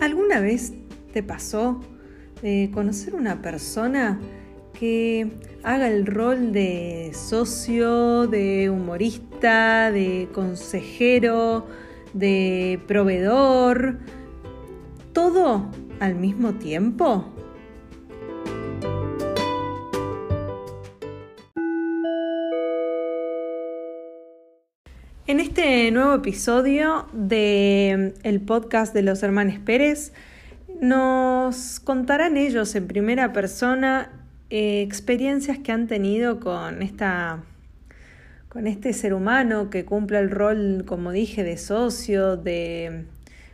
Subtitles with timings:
[0.00, 0.74] ¿Alguna vez
[1.12, 1.80] te pasó
[2.40, 4.20] de conocer una persona
[4.78, 5.28] que
[5.64, 11.66] haga el rol de socio, de humorista, de consejero,
[12.12, 13.98] de proveedor,
[15.12, 17.37] todo al mismo tiempo?
[25.58, 30.12] Este nuevo episodio del el podcast de los hermanos Pérez,
[30.80, 34.08] nos contarán ellos en primera persona
[34.50, 37.42] eh, experiencias que han tenido con esta
[38.48, 43.06] con este ser humano que cumple el rol, como dije, de socio, de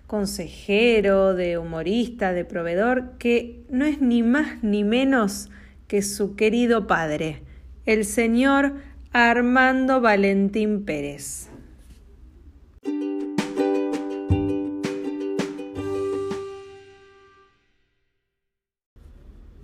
[0.06, 5.48] consejero, de humorista, de proveedor, que no es ni más ni menos
[5.88, 7.40] que su querido padre,
[7.86, 8.74] el señor
[9.14, 11.48] Armando Valentín Pérez.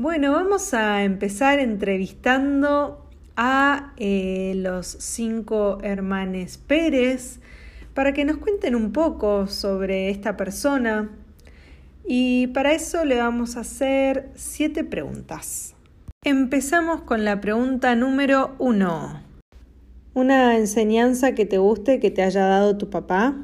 [0.00, 3.06] Bueno, vamos a empezar entrevistando
[3.36, 7.38] a eh, los cinco hermanes Pérez
[7.92, 11.10] para que nos cuenten un poco sobre esta persona.
[12.06, 15.74] Y para eso le vamos a hacer siete preguntas.
[16.24, 19.20] Empezamos con la pregunta número uno.
[20.14, 23.34] ¿Una enseñanza que te guste que te haya dado tu papá?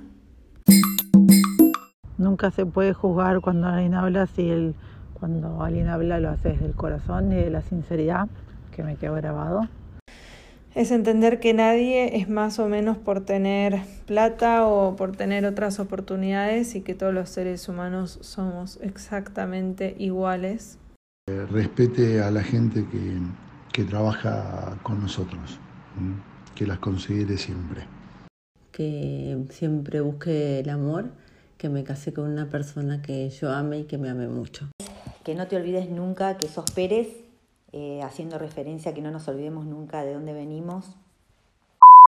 [2.17, 4.75] Nunca se puede juzgar cuando alguien habla si el
[5.27, 8.29] cuando alguien habla lo hace desde el corazón y de la sinceridad
[8.71, 9.69] que me quedó grabado.
[10.73, 15.81] Es entender que nadie es más o menos por tener plata o por tener otras
[15.81, 20.79] oportunidades y que todos los seres humanos somos exactamente iguales.
[21.51, 23.19] Respete a la gente que,
[23.73, 25.59] que trabaja con nosotros,
[26.55, 27.83] que las considere siempre.
[28.71, 31.07] Que siempre busque el amor,
[31.59, 34.69] que me case con una persona que yo ame y que me ame mucho
[35.27, 37.09] que no te olvides nunca que sos Pérez,
[37.73, 40.97] eh, haciendo referencia a que no nos olvidemos nunca de dónde venimos.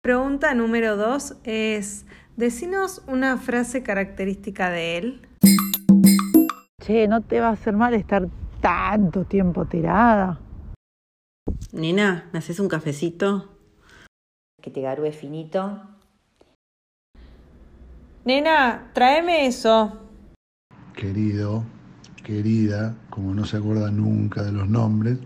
[0.01, 2.07] Pregunta número dos es,
[2.37, 5.27] decinos una frase característica de él.
[6.81, 8.27] Che, no te va a hacer mal estar
[8.59, 10.39] tanto tiempo tirada.
[11.71, 13.59] Nina, ¿me haces un cafecito?
[14.59, 15.81] Que te garúe finito.
[18.25, 19.99] Nena, tráeme eso.
[20.95, 21.63] Querido,
[22.23, 25.19] querida, como no se acuerda nunca de los nombres.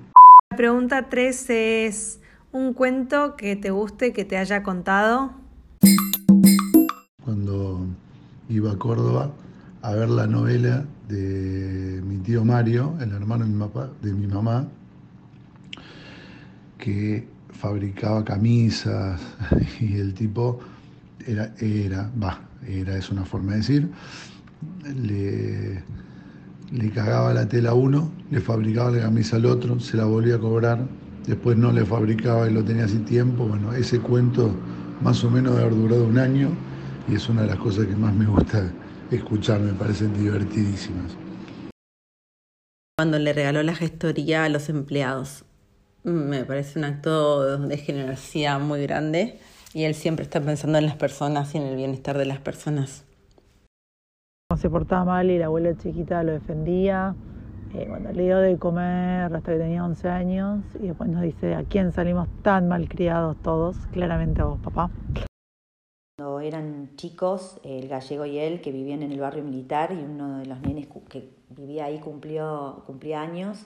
[0.52, 2.20] La pregunta 3 es,
[2.52, 5.32] ¿un cuento que te guste, que te haya contado?
[7.24, 7.86] Cuando
[8.50, 9.32] iba a Córdoba
[9.82, 14.28] a ver la novela de mi tío Mario, el hermano de mi, papá, de mi
[14.28, 14.68] mamá,
[16.78, 19.22] que fabricaba camisas
[19.80, 20.60] y el tipo
[21.26, 23.92] era, era, va, era, es una forma de decir,
[24.84, 25.84] le
[26.72, 30.36] le cagaba la tela a uno, le fabricaba la camisa al otro, se la volvía
[30.36, 30.86] a cobrar,
[31.26, 33.46] después no le fabricaba y lo tenía sin tiempo.
[33.46, 34.54] Bueno, ese cuento
[35.02, 36.50] más o menos debe haber durado un año
[37.08, 38.72] y es una de las cosas que más me gusta
[39.12, 41.16] escuchar, me parecen divertidísimas.
[42.98, 45.46] Cuando le regaló la gestoría a los empleados,
[46.04, 49.40] me parece un acto de generosidad muy grande
[49.74, 53.04] y él siempre está pensando en las personas y en el bienestar de las personas
[54.58, 57.16] se portaba mal y la abuela chiquita lo defendía.
[57.74, 61.56] Eh, bueno, le dio de comer hasta que tenía 11 años y después nos dice,
[61.56, 63.78] ¿a quién salimos tan mal criados todos?
[63.92, 64.90] Claramente a vos, papá.
[66.18, 70.40] Cuando eran chicos, el gallego y él, que vivían en el barrio militar, y uno
[70.40, 73.66] de los nenes que vivía ahí cumplió, cumplía años,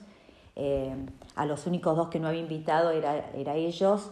[0.56, 0.94] eh,
[1.34, 4.10] a los únicos dos que no había invitado era, era ellos,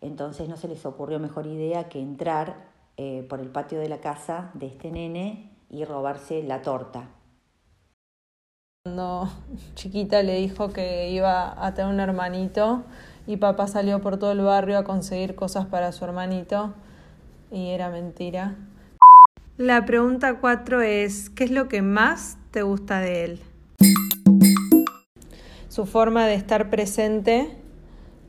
[0.00, 3.98] entonces no se les ocurrió mejor idea que entrar eh, por el patio de la
[3.98, 7.08] casa de este nene y robarse la torta.
[8.84, 9.28] Cuando
[9.74, 12.84] chiquita le dijo que iba a tener un hermanito
[13.26, 16.74] y papá salió por todo el barrio a conseguir cosas para su hermanito
[17.50, 18.54] y era mentira.
[19.56, 23.40] La pregunta cuatro es, ¿qué es lo que más te gusta de él?
[25.68, 27.56] Su forma de estar presente,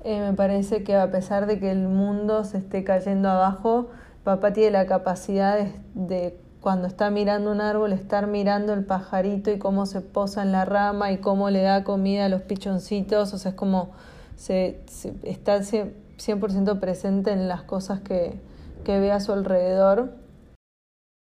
[0.04, 3.90] eh, me parece que a pesar de que el mundo se esté cayendo abajo,
[4.24, 9.52] papá tiene la capacidad de, de cuando está mirando un árbol, estar mirando el pajarito
[9.52, 13.34] y cómo se posa en la rama y cómo le da comida a los pichoncitos,
[13.34, 13.92] o sea, es como
[14.36, 14.84] se,
[15.24, 18.40] está 100% presente en las cosas que,
[18.84, 20.16] que ve a su alrededor.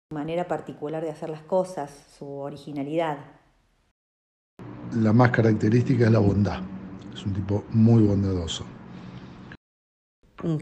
[0.09, 3.17] Su manera particular de hacer las cosas, su originalidad.
[4.95, 6.59] La más característica es la bondad.
[7.13, 8.65] Es un tipo muy bondadoso.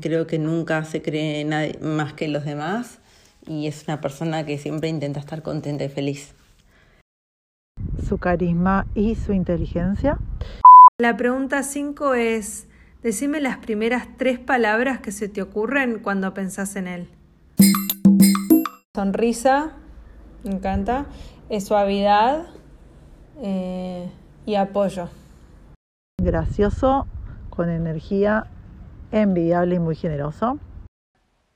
[0.01, 3.00] Creo que nunca se cree nadie más que los demás
[3.45, 6.36] y es una persona que siempre intenta estar contenta y feliz.
[8.07, 10.18] su carisma y su inteligencia.
[10.97, 12.68] La pregunta 5 es,
[13.03, 17.09] decime las primeras tres palabras que se te ocurren cuando pensás en él.
[18.95, 19.74] Sonrisa,
[20.44, 21.06] me encanta,
[21.50, 22.47] es suavidad
[23.42, 24.09] eh,
[24.45, 25.09] y apoyo.
[26.21, 27.07] Gracioso,
[27.50, 28.47] con energía,
[29.12, 30.59] envidiable y muy generoso.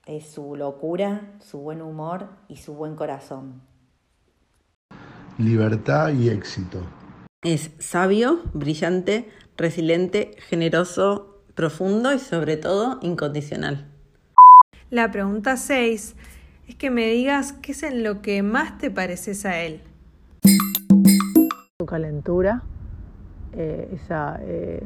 [0.05, 3.61] Es su locura, su buen humor y su buen corazón.
[5.37, 6.81] Libertad y éxito.
[7.41, 13.93] Es sabio, brillante, resiliente, generoso, profundo y sobre todo incondicional.
[14.89, 16.17] La pregunta 6
[16.67, 19.83] es que me digas qué es en lo que más te pareces a él.
[21.79, 22.61] Su calentura,
[23.53, 24.83] eh, esa eh,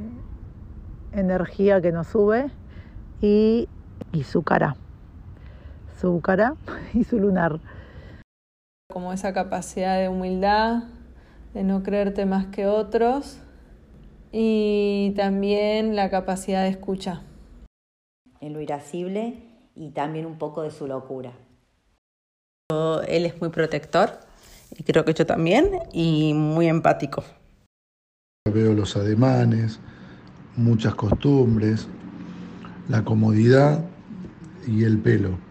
[1.12, 2.52] energía que nos sube
[3.20, 3.68] y,
[4.12, 4.78] y su cara
[6.00, 6.56] su cara
[6.94, 7.60] y su lunar.
[8.92, 10.84] Como esa capacidad de humildad,
[11.54, 13.40] de no creerte más que otros
[14.32, 17.22] y también la capacidad de escucha.
[18.40, 19.44] En lo irascible
[19.76, 21.34] y también un poco de su locura.
[23.08, 24.20] Él es muy protector,
[24.78, 27.24] y creo que yo también, y muy empático.
[28.52, 29.80] Veo los ademanes,
[30.58, 31.88] muchas costumbres,
[32.90, 33.86] la comodidad
[34.68, 35.47] y el pelo.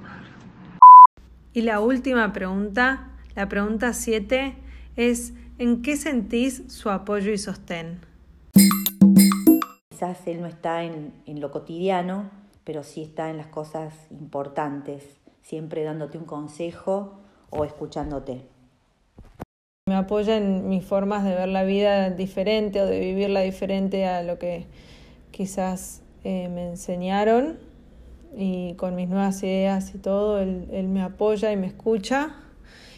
[1.56, 4.56] Y la última pregunta, la pregunta 7,
[4.96, 8.00] es ¿en qué sentís su apoyo y sostén?
[9.88, 12.28] Quizás él no está en, en lo cotidiano,
[12.62, 15.02] pero sí está en las cosas importantes,
[15.40, 18.42] siempre dándote un consejo o escuchándote.
[19.88, 24.22] Me apoya en mis formas de ver la vida diferente o de vivirla diferente a
[24.22, 24.66] lo que
[25.30, 27.56] quizás eh, me enseñaron
[28.34, 32.34] y con mis nuevas ideas y todo, él, me apoya y me escucha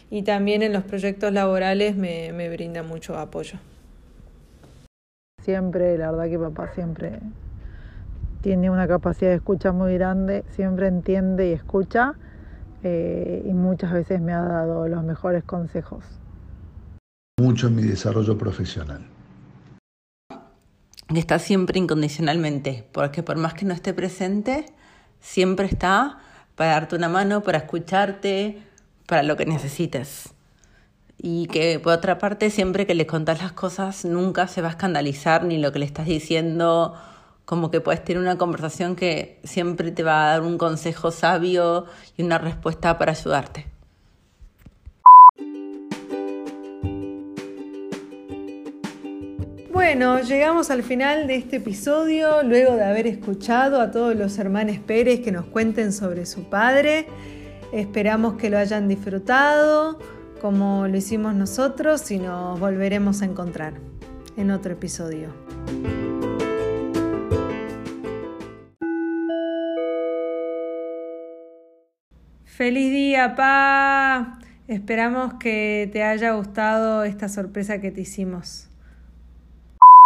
[0.09, 3.59] y también en los proyectos laborales me, me brinda mucho apoyo.
[5.43, 7.19] Siempre, la verdad que papá siempre
[8.41, 12.15] tiene una capacidad de escucha muy grande, siempre entiende y escucha
[12.83, 16.03] eh, y muchas veces me ha dado los mejores consejos.
[17.39, 19.05] Mucho en mi desarrollo profesional.
[21.13, 24.65] Está siempre incondicionalmente, porque por más que no esté presente,
[25.19, 26.19] siempre está
[26.55, 28.61] para darte una mano, para escucharte,
[29.05, 30.33] para lo que necesites.
[31.17, 34.71] Y que por otra parte, siempre que le contás las cosas, nunca se va a
[34.71, 36.95] escandalizar ni lo que le estás diciendo,
[37.45, 41.85] como que puedes tener una conversación que siempre te va a dar un consejo sabio
[42.17, 43.68] y una respuesta para ayudarte.
[49.91, 54.77] Bueno, llegamos al final de este episodio, luego de haber escuchado a todos los hermanos
[54.77, 57.07] Pérez que nos cuenten sobre su padre.
[57.73, 59.97] Esperamos que lo hayan disfrutado
[60.41, 63.73] como lo hicimos nosotros y nos volveremos a encontrar
[64.37, 65.33] en otro episodio.
[72.43, 74.37] Feliz día, Pa.
[74.67, 78.68] Esperamos que te haya gustado esta sorpresa que te hicimos.